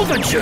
Nom 0.00 0.06
de 0.06 0.16
Dieu 0.22 0.40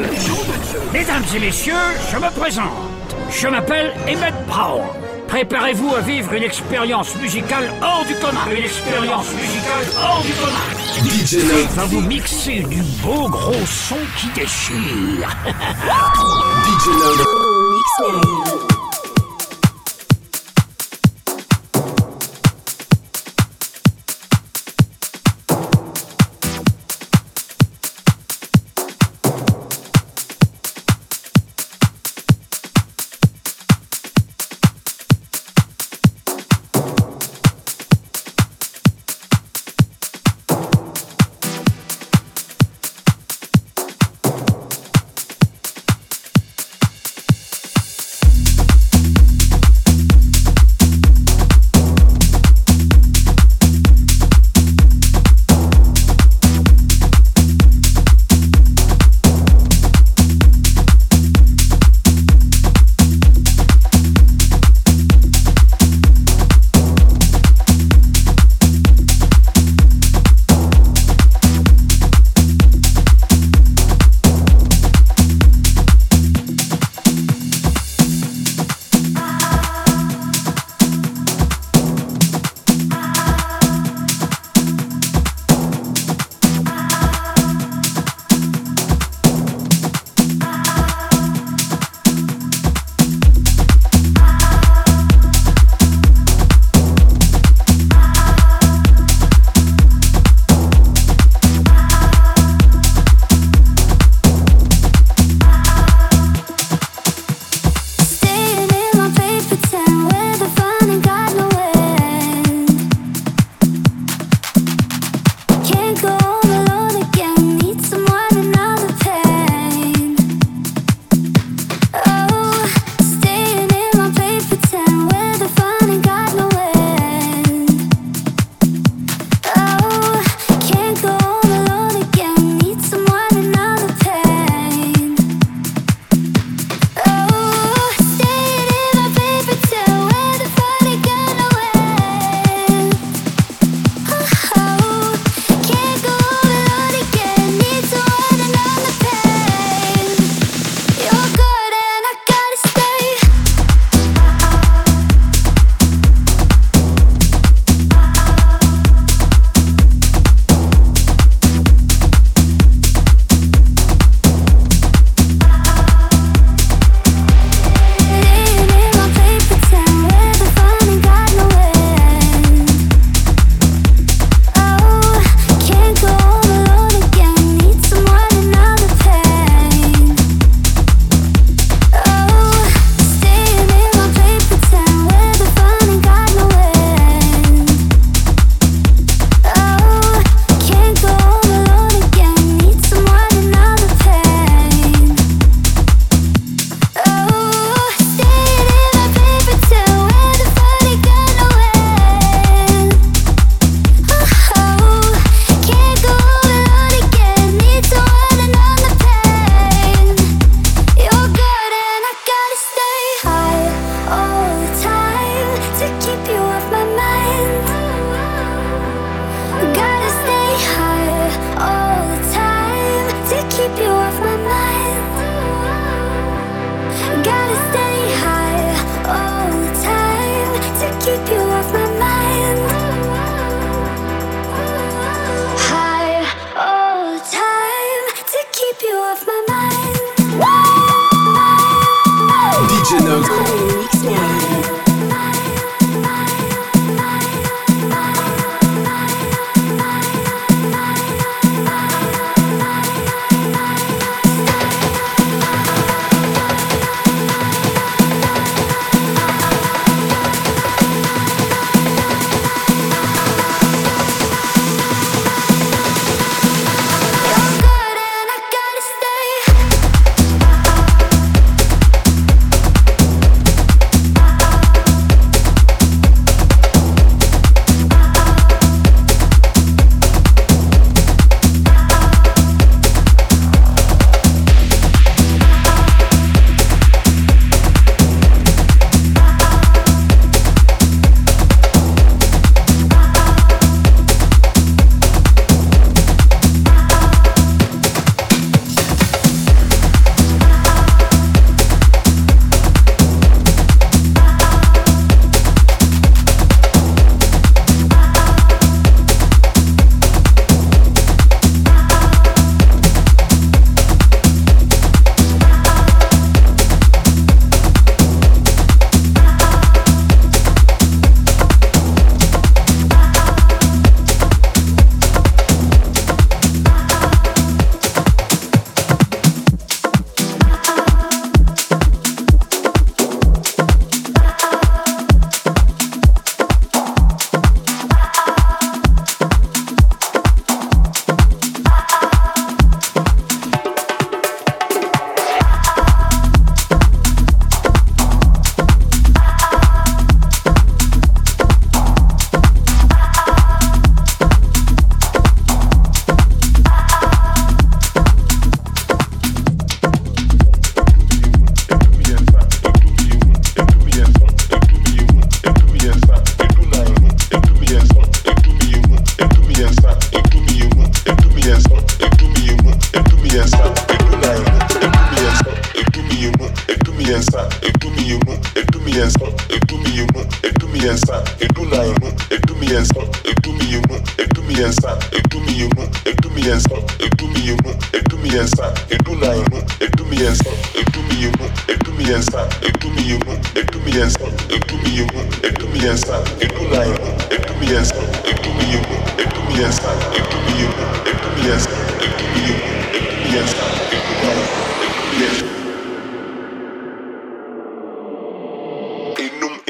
Mesdames 0.92 1.24
et 1.34 1.40
messieurs, 1.40 1.74
je 2.12 2.16
me 2.16 2.30
présente. 2.30 3.16
Je 3.28 3.48
m'appelle 3.48 3.92
Emmett 4.04 4.34
Brown. 4.46 4.82
Préparez-vous 5.26 5.96
à 5.96 6.00
vivre 6.00 6.32
une 6.32 6.44
expérience 6.44 7.16
musicale 7.16 7.72
hors 7.82 8.04
du 8.06 8.14
commun. 8.14 8.38
Une 8.52 8.64
expérience 8.64 9.26
musicale 9.32 9.86
hors 10.00 10.22
du 10.22 10.32
commun. 10.34 11.10
DJ 11.10 11.34
Love, 11.42 11.74
va 11.74 11.84
vous 11.87 12.01
mixer 12.02 12.60
du 12.60 12.83
beau 13.02 13.29
gros 13.29 13.66
son 13.66 13.98
qui 14.16 14.29
déchire. 14.29 15.29
DJ 16.65 16.87
Love, 16.87 18.68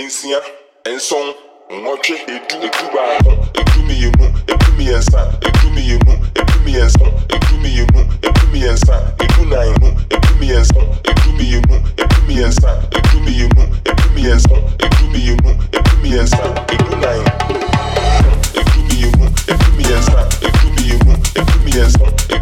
nsia 0.09 0.41
nson 0.97 1.27
nwɔtwe 1.81 2.15
edu 2.35 2.55
edu 2.67 2.85
baako 2.95 3.33
edu 3.61 3.79
mmienu 3.85 4.27
edu 4.53 4.67
mmiɛnsa 4.73 5.21
edu 5.47 5.67
mmienu 5.71 6.13
edu 6.41 6.55
mmiɛnsa 6.61 7.07
edu 7.35 7.49
mmienu 7.59 8.01
edu 8.27 8.43
mmiɛnsa 8.49 8.95
edu 9.25 9.41
nan 9.51 9.69
edu 10.15 10.29
mmiɛnsa 10.37 10.81
edu 11.11 11.29
mmienu 11.33 11.75
edu 12.03 12.17
mmiɛnsa 12.25 12.71
edu 12.97 13.17
mmienu 13.21 13.63
edu 13.91 14.05
mmiɛnsa 14.13 14.57
edu 14.85 15.05
mmienu 15.11 15.51
edu 15.77 15.93
mmiɛnsa 16.01 16.43
edu 16.75 16.93
nan 17.03 17.21
edu 18.61 18.81
mmienu 18.85 19.25
edu 19.53 19.67
mmiɛnsa 19.75 20.19
edu 20.47 20.67
mmienu 20.73 21.13
edu 21.39 21.55
mmiɛnsa. 21.63 22.38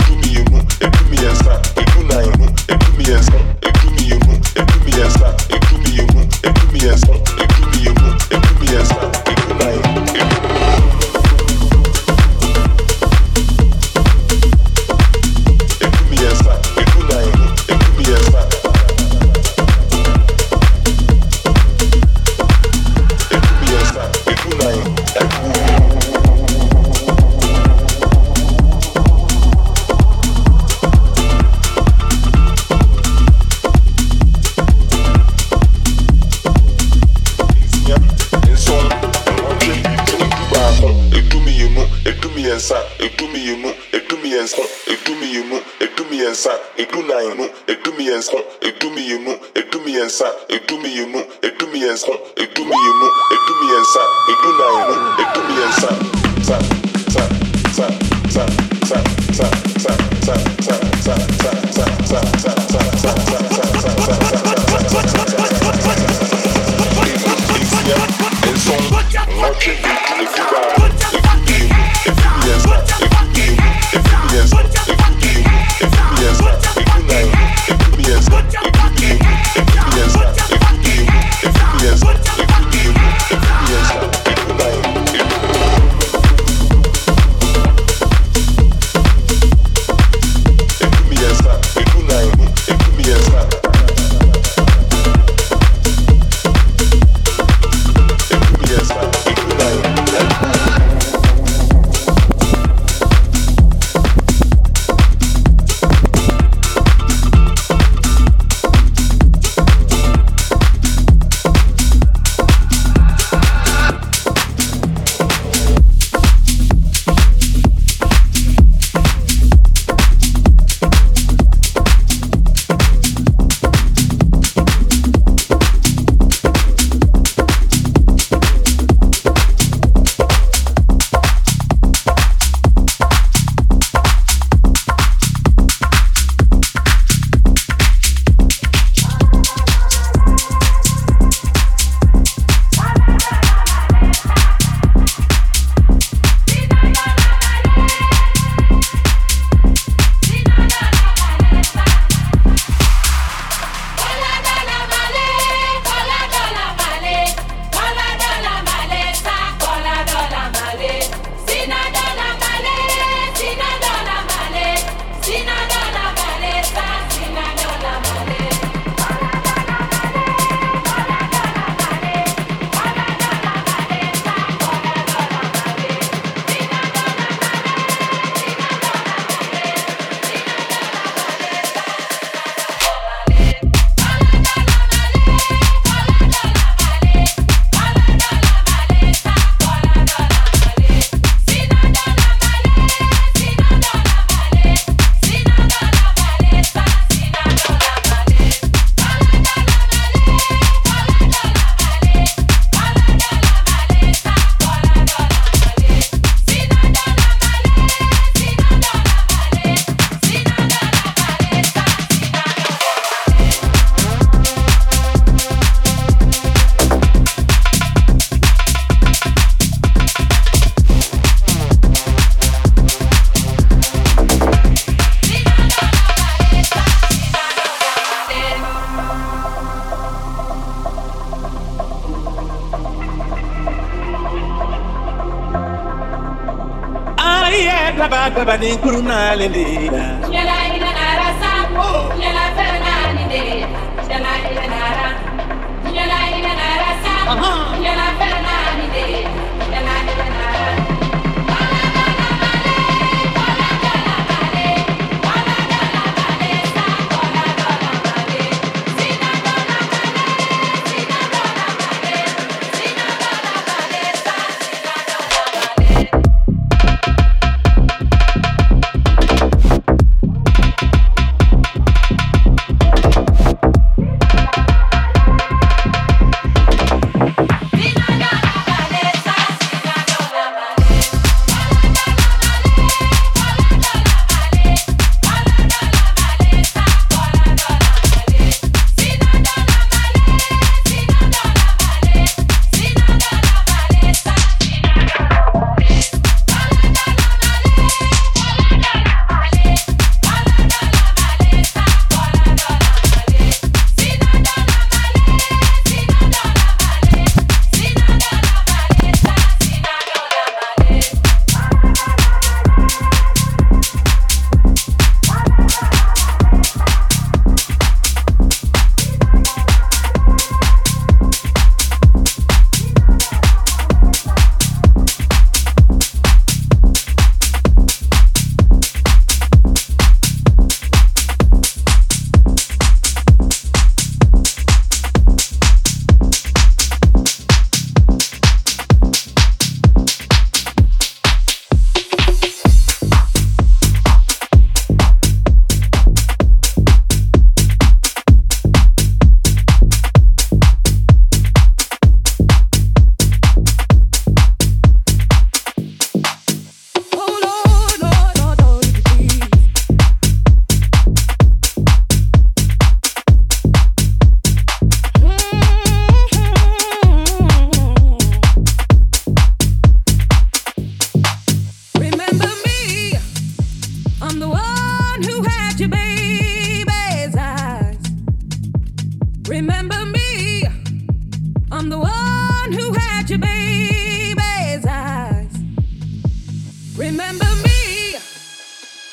Remember 386.97 387.45
me, 387.63 388.17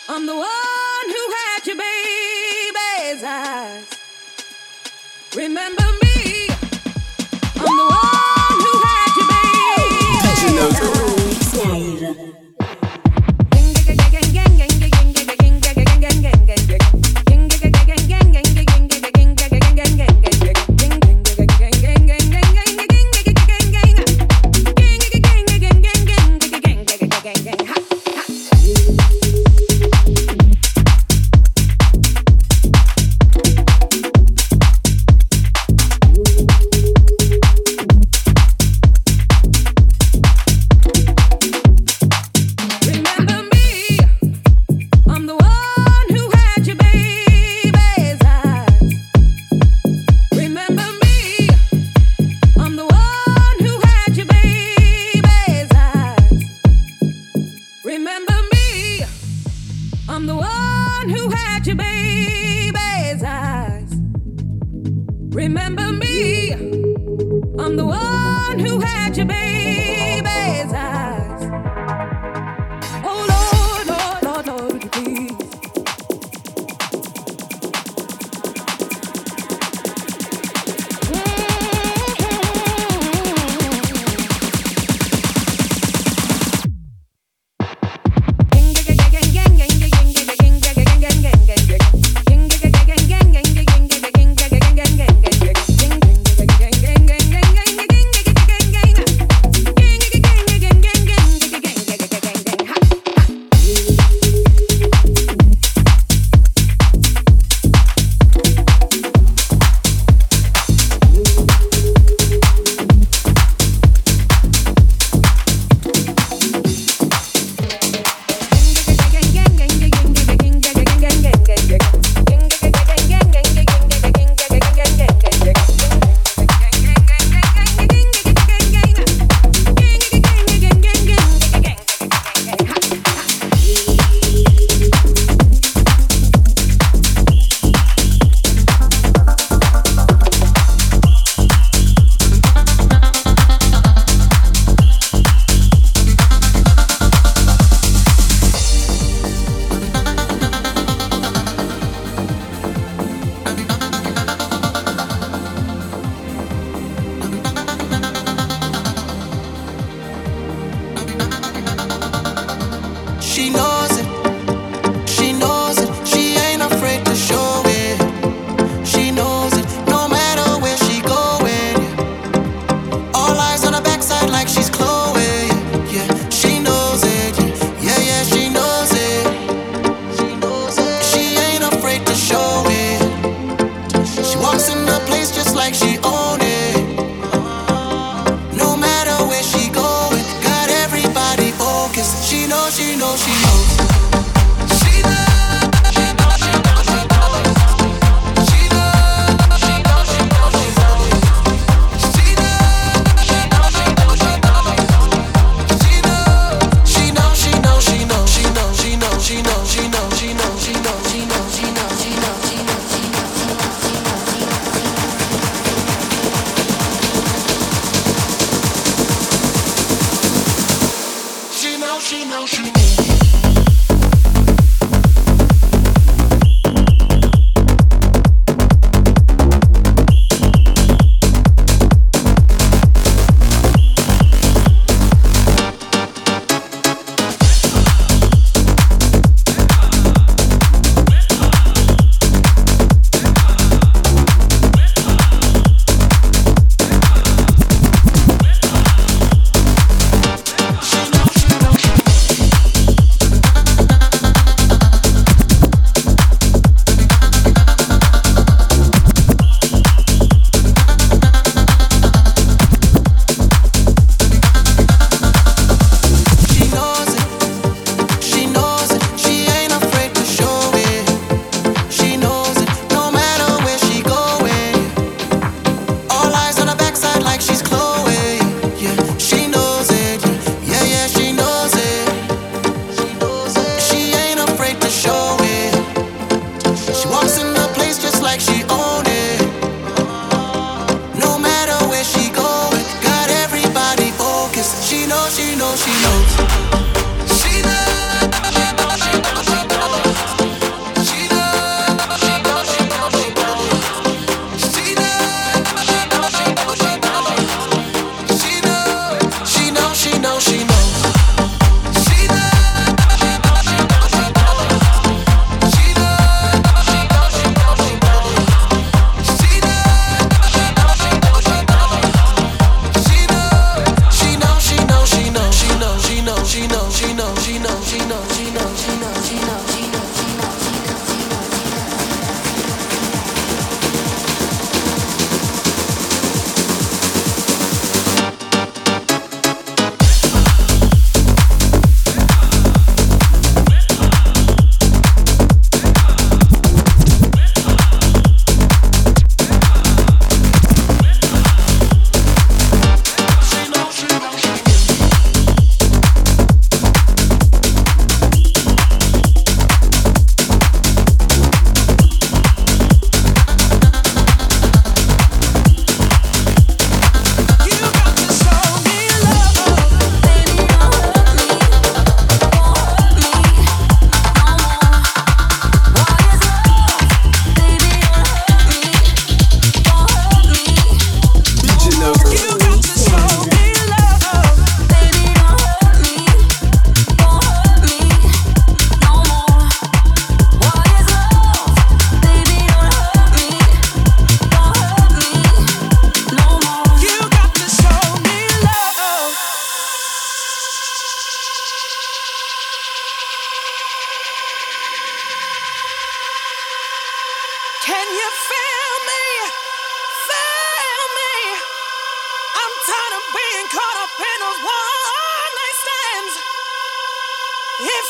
I'm 0.08 0.26
the 0.26 0.36
one. 0.36 0.73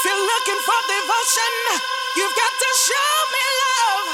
you're 0.05 0.25
looking 0.25 0.59
for 0.65 0.79
devotion, 0.87 1.53
you've 2.17 2.35
got 2.35 2.51
to 2.51 2.69
show 2.75 3.11
me 3.31 3.45
love. 3.63 4.07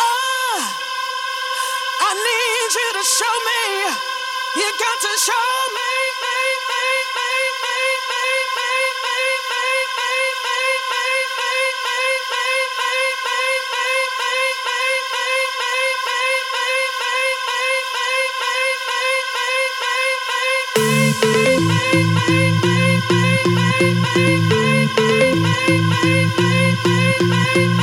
Oh, 0.00 0.58
I 2.00 2.10
need 2.12 2.70
you 2.76 2.88
to 3.00 3.04
show 3.04 3.34
me. 3.48 3.60
You've 4.60 4.78
got 4.78 5.00
to 5.00 5.12
show 5.18 5.48
me. 5.72 5.95
Thank 27.56 27.80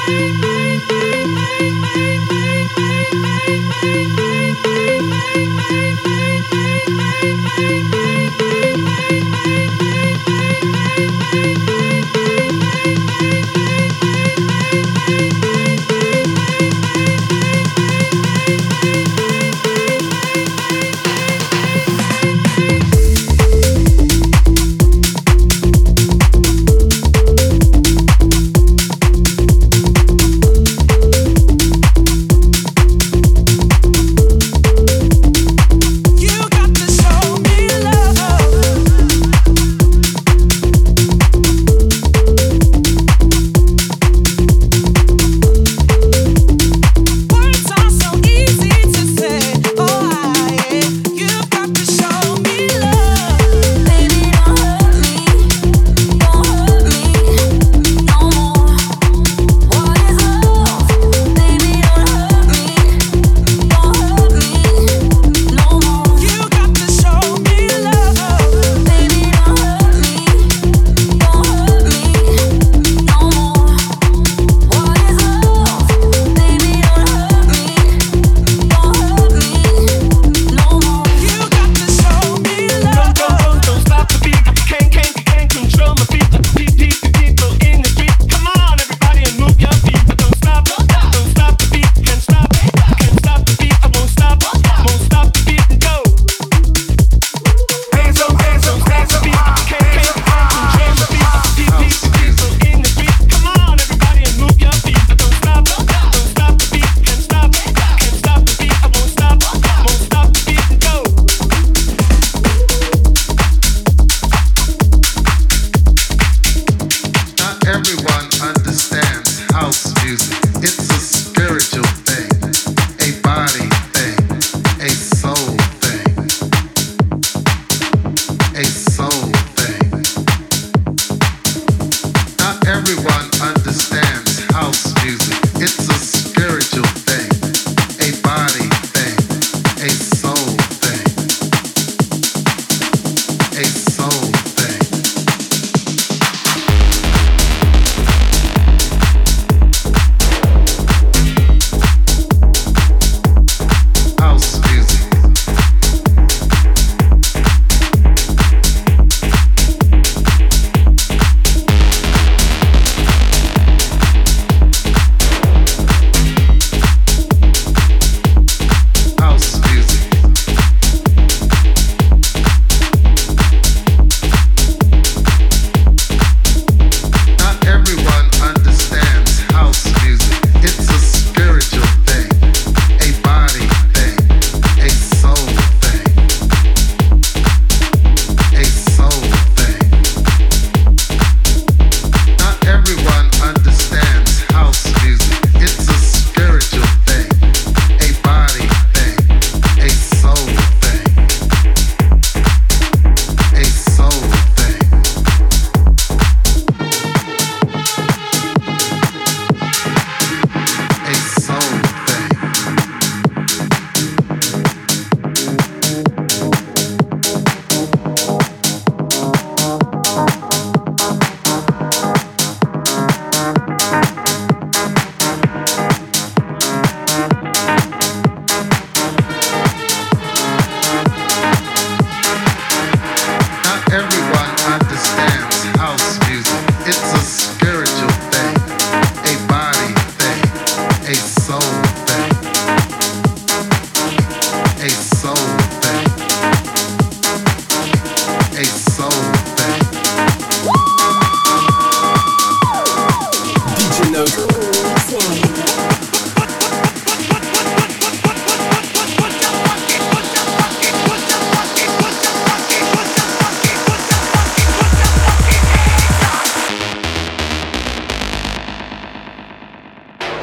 you. 5.71 5.82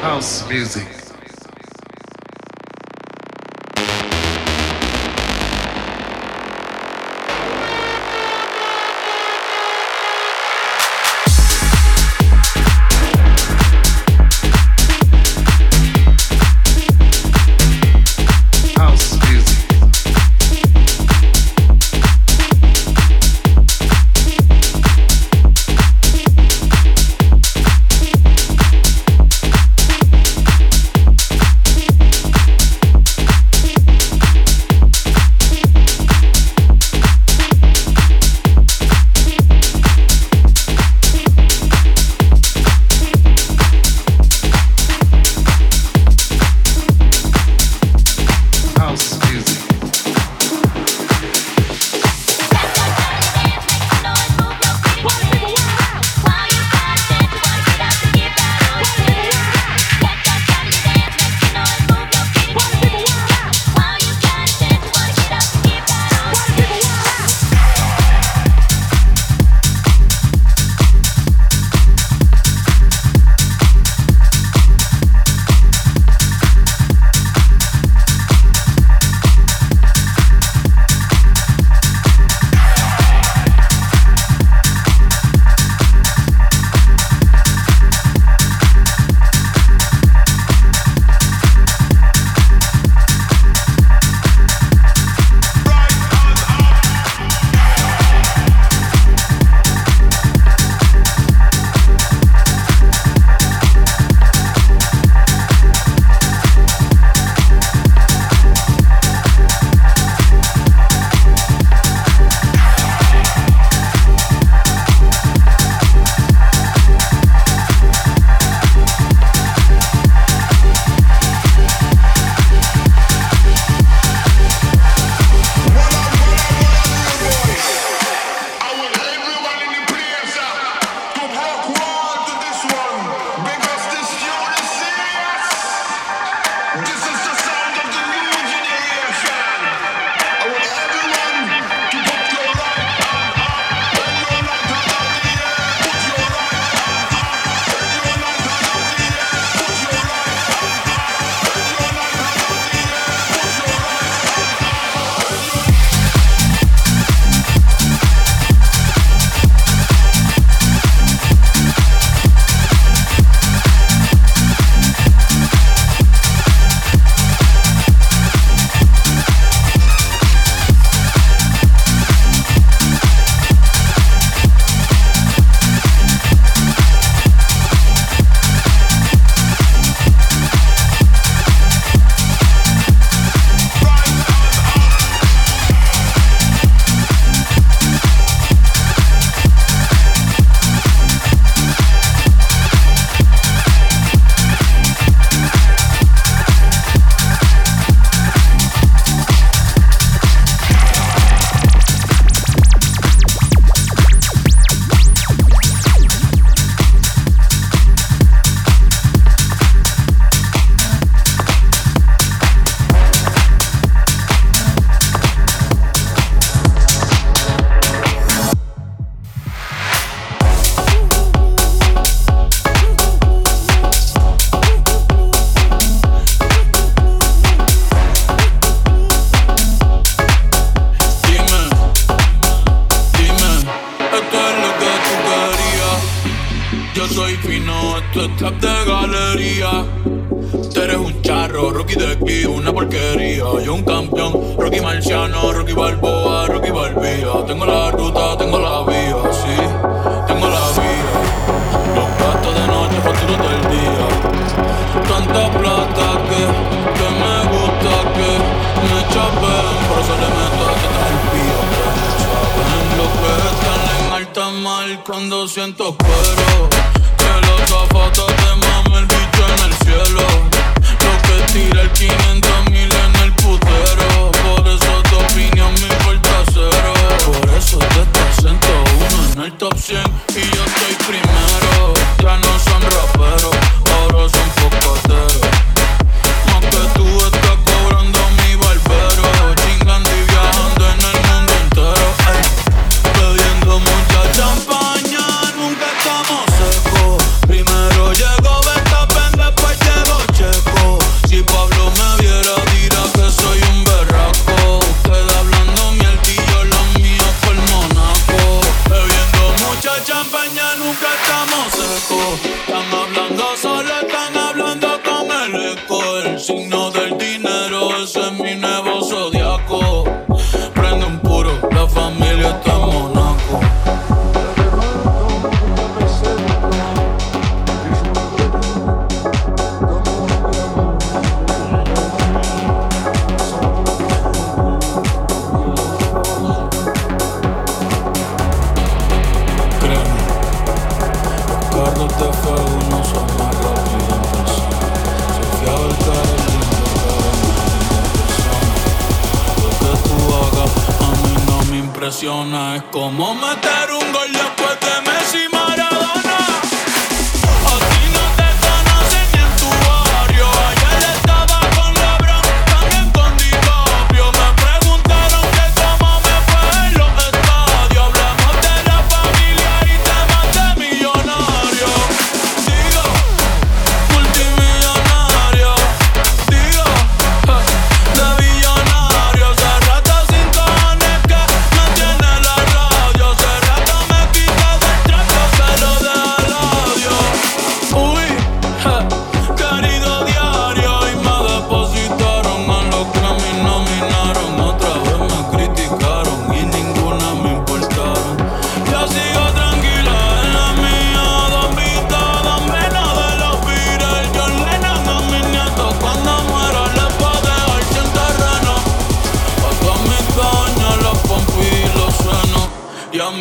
House 0.01 0.49
music. 0.49 1.00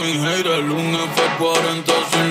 mi 0.01 0.13
gira, 0.13 0.57
el 0.57 0.67
lunes 0.67 1.01
fue 1.15 1.47
40 1.47 1.93
sin 2.11 2.30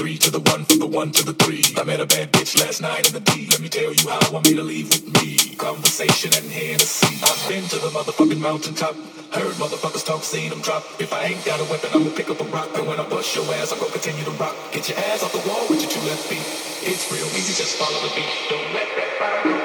Three 0.00 0.16
to 0.18 0.30
the 0.30 0.40
one, 0.40 0.64
from 0.64 0.78
the 0.78 0.86
one 0.86 1.12
to 1.12 1.24
the 1.24 1.34
three. 1.34 1.62
I 1.76 1.84
met 1.84 2.00
a 2.00 2.06
bad 2.06 2.32
bitch 2.32 2.58
last 2.58 2.80
night 2.80 3.06
in 3.06 3.12
the 3.12 3.20
D. 3.20 3.48
Let 3.50 3.60
me 3.60 3.68
tell 3.68 3.92
you 3.92 4.08
how 4.08 4.36
I 4.38 4.40
made 4.42 4.56
her 4.56 4.62
leave 4.62 4.99
mountaintop. 8.40 8.96
Heard 9.30 9.54
motherfuckers 9.62 10.04
talk, 10.04 10.24
seen 10.24 10.50
them 10.50 10.60
drop. 10.60 10.82
If 10.98 11.12
I 11.12 11.24
ain't 11.24 11.44
got 11.44 11.60
a 11.60 11.64
weapon, 11.70 11.90
I'ma 11.94 12.10
pick 12.16 12.30
up 12.30 12.40
a 12.40 12.44
rock. 12.44 12.68
And 12.74 12.88
when 12.88 12.98
I 12.98 13.08
bust 13.08 13.36
your 13.36 13.44
ass, 13.54 13.72
I'm 13.72 13.78
gonna 13.78 13.92
continue 13.92 14.24
to 14.24 14.32
rock. 14.32 14.56
Get 14.72 14.88
your 14.88 14.98
ass 14.98 15.22
off 15.22 15.32
the 15.32 15.44
wall 15.48 15.68
with 15.68 15.82
your 15.82 15.90
two 15.90 16.00
left 16.08 16.26
feet. 16.26 16.42
It's 16.82 17.12
real 17.12 17.28
easy, 17.36 17.54
just 17.54 17.76
follow 17.76 18.00
the 18.00 18.12
beat. 18.16 18.32
Don't 18.48 18.72
let 18.74 18.88
that 18.96 19.10
fire 19.20 19.44
go 19.44 19.59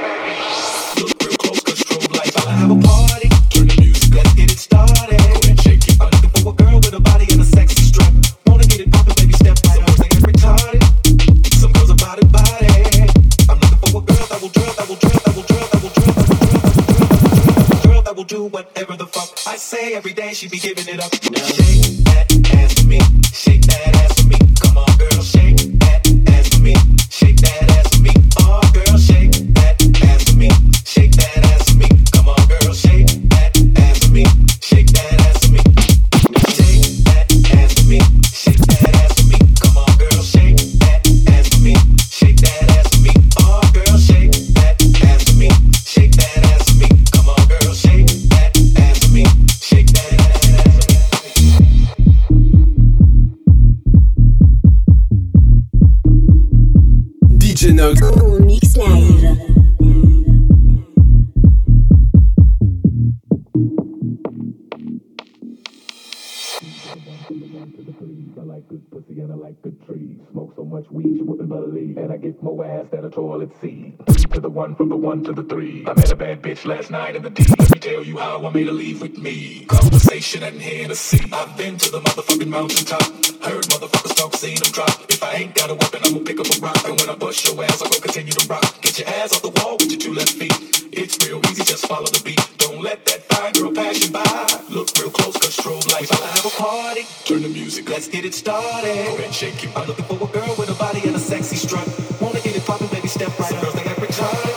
I 67.16 68.44
like 68.44 68.68
good 68.68 68.92
pussy 68.92 69.22
and 69.22 69.32
I 69.32 69.36
like 69.36 69.62
good 69.62 69.86
trees. 69.86 70.20
Smoke 70.32 70.54
so 70.56 70.66
much 70.66 70.86
weed 70.92 71.16
you 71.18 71.24
wouldn't 71.24 71.50
believe. 71.50 71.98
And 71.98 72.12
I 72.12 72.18
get 72.18 72.42
more 72.44 72.66
ass 72.66 72.88
than 72.92 73.06
a 73.06 73.10
toilet 73.10 73.52
seat. 73.62 73.96
To 74.32 74.42
the 74.42 74.50
one, 74.50 74.76
from 74.76 74.90
the 74.90 74.98
one 74.98 75.24
to 75.24 75.32
the 75.32 75.44
three. 75.44 75.86
I 75.88 75.94
met 75.94 76.12
a 76.12 76.16
bad 76.16 76.42
bitch 76.42 76.66
last 76.66 76.92
night 76.92 77.16
in 77.16 77.24
the 77.24 77.30
D. 77.30 77.46
Let 77.58 77.72
me 77.72 77.80
tell 77.80 78.04
you 78.04 78.18
how 78.18 78.46
I 78.46 78.50
made 78.52 78.68
her 78.68 78.74
leave 78.74 79.02
with 79.02 79.18
me. 79.18 79.66
Conversation 79.66 80.44
and 80.44 80.62
Hennessy. 80.62 81.30
I've 81.32 81.56
been 81.56 81.78
to 81.78 81.92
the 81.92 82.02
motherfucking 82.02 82.48
mountaintop. 82.48 83.02
Heard 83.44 83.64
motherfuckers 83.72 84.16
talk, 84.16 84.36
seen 84.36 84.58
them 84.58 84.72
drop. 84.74 84.90
If 85.10 85.24
I 85.24 85.36
ain't 85.36 85.56
got 85.56 85.70
a 85.70 85.76
weapon, 85.76 86.02
I'ma 86.04 86.20
pick 86.26 86.40
up 86.40 86.48
a 86.48 86.60
rock. 86.60 86.84
And 86.86 87.00
when 87.00 87.10
I 87.10 87.16
bust 87.16 87.46
your 87.46 87.64
ass, 87.64 87.82
I'm 87.82 87.90
gonna 87.90 88.02
continue 88.02 88.34
to 88.34 88.48
rock. 88.48 88.82
Get 88.82 89.00
your 89.00 89.08
ass 89.08 89.32
off 89.34 89.42
the 89.42 89.56
wall 89.62 89.78
with 89.80 89.92
your 89.92 90.00
two 90.00 90.14
left 90.14 90.32
feet. 90.32 90.52
It's 90.92 91.18
real 91.26 91.40
easy, 91.52 91.64
just 91.64 91.88
follow 91.88 92.08
the 92.08 92.22
beat. 92.26 92.42
Don't 92.58 92.82
let 92.82 93.06
that 93.06 93.24
fine 93.32 93.54
girl 93.54 93.72
pass 93.72 94.04
you 94.04 94.12
by. 94.12 94.22
Look 94.70 94.90
real 94.98 95.12
close, 95.12 95.38
cause 95.38 95.56
strobe 95.56 95.88
lights. 95.94 96.12
I'll 96.12 96.28
have 96.28 96.46
a 96.46 96.50
party. 96.50 97.05
Turn 97.26 97.42
the 97.42 97.50
music, 97.50 97.86
up. 97.86 97.94
let's 97.94 98.08
get 98.08 98.26
it 98.26 98.34
started. 98.34 99.06
Go 99.18 99.24
and 99.24 99.34
shake 99.34 99.64
it. 99.64 99.72
I'm 99.76 99.88
looking 99.88 100.06
for 100.06 100.16
a 100.16 100.28
girl 100.32 100.56
with 100.58 100.70
a 100.70 100.76
body 100.76 101.02
and 101.06 101.16
a 101.16 101.20
sexy 101.20 101.56
strut. 101.56 101.88
Wanna 102.22 102.40
get 102.42 102.56
it 102.56 102.66
poppin', 102.66 102.88
baby, 102.88 103.08
step 103.08 103.38
right 103.40 103.52
up. 103.54 103.62
Girls, 103.62 103.74
they 103.74 103.82
act 103.82 104.00
retarded. 104.00 104.56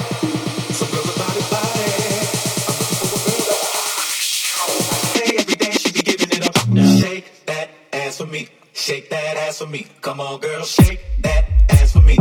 Some 0.73 0.91
girls 0.91 1.09
are 1.09 1.19
body 1.19 1.43
body. 1.51 1.85
I'm 2.69 2.77
looking 2.79 2.99
for 3.01 3.09
a 3.09 3.35
girl 3.39 3.47
that 3.49 3.61
Hey, 5.17 5.37
every 5.39 5.55
day 5.57 5.73
she 5.73 5.93
be 5.93 6.03
giving 6.03 6.31
it 6.31 6.47
up. 6.47 6.69
Now 6.69 6.97
shake 6.97 7.47
that 7.47 7.71
ass 7.93 8.19
for 8.19 8.27
me. 8.27 8.49
Shake 8.73 9.11
that 9.11 9.37
ass 9.37 9.59
for 9.59 9.67
me. 9.67 9.87
Come 10.01 10.21
on, 10.21 10.41
girl, 10.41 10.65
shake 10.65 11.01
that 11.23 11.45
ass 11.71 11.93
for 11.93 12.03
me. 12.03 12.19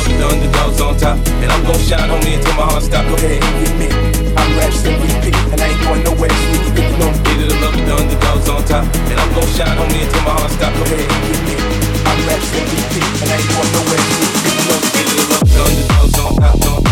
Either 0.00 0.16
the 0.16 0.26
underdogs 0.28 0.80
on 0.80 0.96
top. 0.96 1.16
And 1.42 1.50
I'm 1.52 1.62
gon' 1.64 1.80
shine, 1.80 2.08
homie, 2.08 2.36
until 2.36 2.54
my 2.56 2.64
heart 2.64 2.82
stop. 2.82 3.04
Go 3.08 3.14
ahead 3.16 3.42
and 3.42 3.54
get 3.60 3.74
me. 3.76 3.88
I'm 4.36 4.50
raps 4.56 4.80
MVP, 4.82 5.34
and 5.52 5.60
I 5.60 5.68
ain't 5.68 5.80
going 5.84 6.04
nowhere. 6.04 6.32
You 6.64 6.72
can 6.72 6.98
know 6.98 7.10
Either 7.10 7.46
the 7.48 7.56
love 7.60 7.74
of 7.74 7.84
the 7.84 7.94
underdogs 7.94 8.48
on 8.48 8.62
top. 8.64 8.84
And 9.10 9.18
I'm 9.20 9.30
gon' 9.34 9.50
shine, 9.52 9.76
homie, 9.76 10.04
until 10.04 10.22
my 10.24 10.34
heart 10.38 10.52
stop. 10.52 10.72
Go 10.72 10.82
ahead 10.88 11.04
and 11.04 11.22
get 11.28 11.40
me. 11.44 11.54
I'm 12.08 12.18
raps 12.26 12.48
MVP, 12.48 12.94
and 13.20 13.28
I 13.28 13.36
ain't 13.36 13.50
going 13.50 13.70
nowhere. 13.76 14.02
You 14.08 14.40
can 14.40 14.56
know 14.68 14.78
Either 14.80 15.14
the 15.18 15.24
love 15.30 15.42
of 15.42 15.50
the 15.52 15.60
underdogs 15.68 16.16
on 16.18 16.32
on 16.40 16.84
top. 16.84 16.89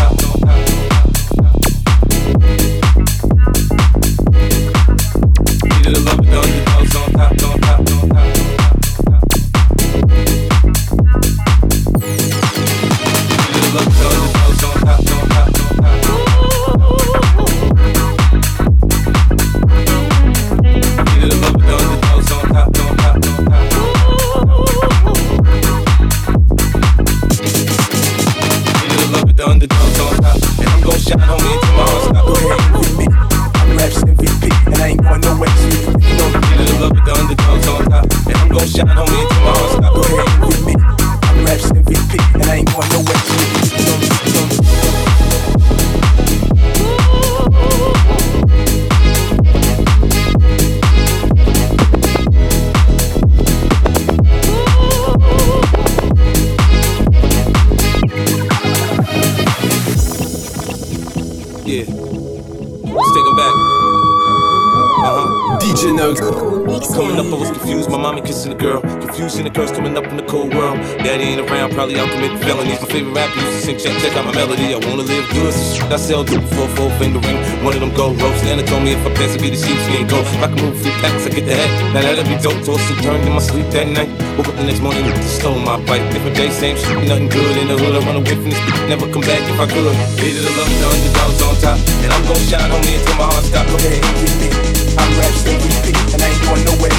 Probably 71.79 71.95
out 71.95 72.11
committing 72.11 72.43
felonies. 72.43 72.75
My 72.83 72.91
favorite 72.91 73.15
rapper 73.15 73.39
used 73.39 73.55
to 73.55 73.61
sing, 73.63 73.77
check, 73.79 73.95
check 74.03 74.11
out 74.19 74.27
my 74.27 74.35
melody. 74.35 74.75
I 74.75 74.79
wanna 74.83 75.07
live 75.07 75.23
good, 75.31 75.55
so 75.55 75.87
I 75.87 75.95
sell 75.95 76.27
good 76.27 76.43
for 76.51 76.67
four 76.75 76.91
finger 76.99 77.23
ring. 77.23 77.39
One 77.63 77.71
of 77.71 77.79
them 77.79 77.95
gold 77.95 78.19
ropes. 78.19 78.43
Nana 78.43 78.67
told 78.67 78.83
me 78.83 78.99
if 78.99 79.03
I 79.07 79.15
pass, 79.15 79.31
it 79.31 79.39
be 79.39 79.47
the 79.47 79.55
sheepskin 79.55 80.03
goat. 80.11 80.27
If 80.27 80.43
I 80.43 80.51
can 80.51 80.59
move 80.59 80.75
few 80.75 80.91
packs, 80.99 81.23
I 81.23 81.31
get 81.31 81.47
the 81.47 81.55
head. 81.55 81.71
Now 81.95 82.03
that'll 82.03 82.27
be 82.27 82.35
dope. 82.43 82.59
Tossed 82.67 82.83
and 82.91 82.99
turned 82.99 83.23
in 83.23 83.31
my 83.31 83.39
sleep 83.39 83.71
that 83.71 83.87
night. 83.87 84.11
Woke 84.35 84.51
up 84.51 84.59
the 84.59 84.67
next 84.67 84.83
morning, 84.83 85.07
stole 85.23 85.55
my 85.55 85.79
bike. 85.87 86.03
Different 86.11 86.35
day, 86.35 86.51
same 86.51 86.75
shit, 86.75 86.99
nothing 87.07 87.31
good 87.31 87.55
in 87.55 87.71
the 87.71 87.79
hood. 87.79 87.95
I 87.95 88.03
run 88.03 88.19
away 88.19 88.35
from 88.35 88.51
this, 88.51 88.59
never 88.91 89.07
come 89.07 89.23
back 89.23 89.39
if 89.47 89.55
I 89.55 89.67
could. 89.71 89.87
Hated 90.19 90.43
the 90.43 90.51
love, 90.59 90.67
the 90.67 90.83
underdogs 90.83 91.39
on 91.47 91.55
top. 91.63 91.79
And 92.03 92.11
I'm 92.11 92.23
gon' 92.27 92.43
shine 92.43 92.67
on 92.75 92.81
me 92.83 92.99
until 92.99 93.15
my 93.15 93.31
heart 93.31 93.47
stop. 93.47 93.63
Go 93.71 93.79
ahead 93.79 94.03
get 94.19 94.35
me. 94.35 94.51
I'm 94.99 95.11
raps 95.15 95.47
MVP, 95.47 95.95
and 96.11 96.19
I 96.19 96.27
ain't 96.27 96.43
going 96.43 96.63
nowhere. 96.67 96.91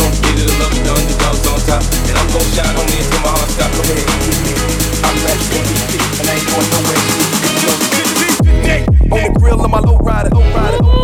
No, 0.00 0.25
And 1.66 2.16
I'm 2.16 2.28
gon' 2.30 2.46
shine 2.54 2.76
on 2.76 2.86
me 2.86 3.02
my 3.22 3.28
heart. 3.28 3.50
I'm 5.02 5.18
MVP, 5.50 5.98
and 6.20 6.28
I 6.28 6.34
ain't 6.34 6.46
going 6.46 6.70
nowhere. 6.70 7.02
On 9.10 9.18
the 9.32 9.38
grill 9.40 9.60
of 9.64 9.70
my 9.70 9.80
low 9.80 9.98
rider, 9.98 10.30
low 10.30 10.42
rider. 10.54 10.95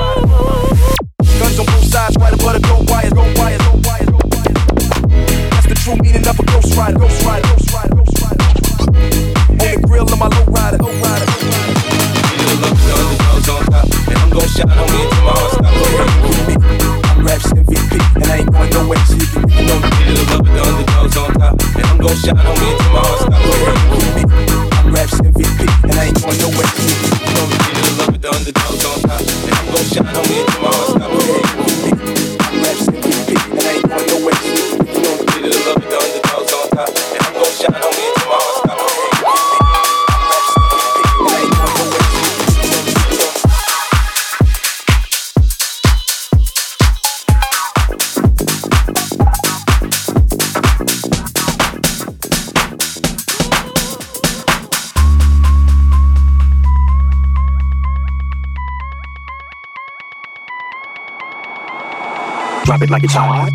Like 62.93 63.05
it's 63.05 63.14
hot. 63.14 63.51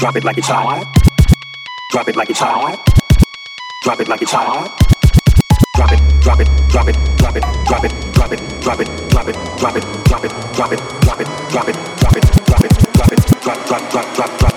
Drop 0.00 0.16
it 0.16 0.24
like 0.24 0.36
it's 0.36 0.48
hot. 0.48 0.92
Drop 1.92 2.08
it 2.08 2.16
like 2.16 2.30
it's 2.30 2.40
hot. 2.40 2.84
Drop 3.84 4.00
it 4.00 4.08
like 4.08 4.22
it's 4.22 4.32
hot. 4.32 4.76
Drop 5.76 5.92
it, 5.92 6.00
drop 6.20 6.40
it, 6.40 6.48
drop 6.68 6.88
it, 6.88 6.96
drop 7.16 7.36
it, 7.36 7.42
drop 7.64 7.84
it, 7.84 7.92
drop 8.12 8.32
it, 8.32 8.40
drop 8.60 8.82
it, 8.82 8.88
drop 9.14 9.28
it, 9.28 9.44
drop 9.60 9.74
it, 9.76 9.84
drop 10.08 10.24
it, 10.24 10.32
drop 10.52 10.72
it, 10.72 10.72
drop 10.72 10.72
it, 10.72 10.80
drop 11.04 11.20
it, 11.20 11.28
drop 11.48 11.68
it, 11.68 11.76
drop 12.00 12.16
it, 12.16 12.24
drop 12.44 13.12
it, 13.12 13.24
drop, 13.40 13.66
drop, 13.66 13.66
drop, 13.66 13.90
drop, 13.90 14.14
drop, 14.16 14.38
drop, 14.40 14.53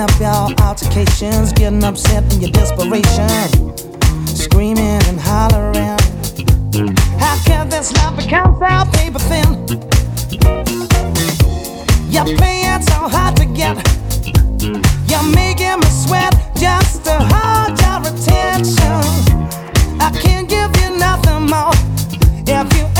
Cranking 0.00 0.24
up 0.24 0.56
your 0.56 0.66
altercations, 0.66 1.52
getting 1.52 1.84
upset 1.84 2.32
in 2.32 2.40
your 2.40 2.50
desperation, 2.50 3.28
screaming 4.26 5.02
and 5.08 5.20
hollering. 5.20 5.98
How 7.18 7.36
can 7.44 7.68
this 7.68 7.92
love 7.98 8.16
become 8.16 8.54
so 8.58 8.90
paper 8.94 9.18
thin? 9.18 9.66
You're 12.08 12.34
playing 12.38 12.82
so 12.82 13.08
hard 13.08 13.36
to 13.36 13.44
get. 13.44 13.76
You're 15.06 15.34
making 15.34 15.80
me 15.80 15.90
sweat 15.90 16.34
just 16.56 17.04
to 17.04 17.18
hold 17.18 17.78
your 17.80 18.00
attention. 18.00 19.02
I 20.00 20.10
can't 20.22 20.48
give 20.48 20.74
you 20.80 20.96
nothing 20.98 21.46
more 21.46 21.74
if 22.46 22.72
you 22.76 22.99